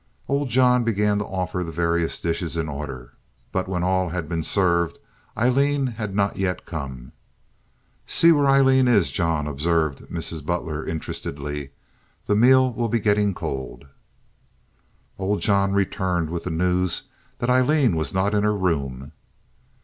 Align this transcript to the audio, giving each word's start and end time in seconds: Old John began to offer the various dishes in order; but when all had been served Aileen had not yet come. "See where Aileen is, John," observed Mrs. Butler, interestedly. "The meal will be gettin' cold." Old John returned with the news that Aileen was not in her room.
Old 0.27 0.49
John 0.49 0.83
began 0.83 1.19
to 1.19 1.25
offer 1.27 1.63
the 1.63 1.71
various 1.71 2.19
dishes 2.19 2.57
in 2.57 2.67
order; 2.67 3.13
but 3.51 3.67
when 3.67 3.83
all 3.83 4.09
had 4.09 4.27
been 4.27 4.41
served 4.41 4.97
Aileen 5.37 5.85
had 5.85 6.15
not 6.15 6.37
yet 6.37 6.65
come. 6.65 7.11
"See 8.07 8.31
where 8.31 8.47
Aileen 8.47 8.87
is, 8.87 9.11
John," 9.11 9.45
observed 9.45 9.99
Mrs. 10.09 10.43
Butler, 10.43 10.83
interestedly. 10.83 11.69
"The 12.25 12.35
meal 12.35 12.73
will 12.73 12.89
be 12.89 12.99
gettin' 12.99 13.35
cold." 13.35 13.85
Old 15.19 15.39
John 15.41 15.71
returned 15.73 16.31
with 16.31 16.45
the 16.45 16.49
news 16.49 17.03
that 17.37 17.51
Aileen 17.51 17.95
was 17.95 18.11
not 18.11 18.33
in 18.33 18.41
her 18.41 18.55
room. 18.57 19.11